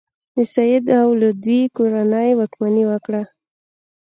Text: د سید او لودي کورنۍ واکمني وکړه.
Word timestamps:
د 0.35 0.37
سید 0.53 0.85
او 1.01 1.07
لودي 1.21 1.61
کورنۍ 1.75 2.29
واکمني 2.35 2.83
وکړه. 2.91 3.23